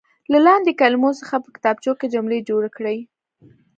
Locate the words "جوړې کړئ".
2.49-2.97